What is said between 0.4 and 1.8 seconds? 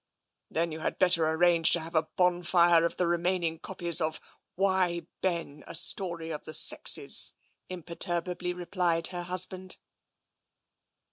"Then you had better arrange to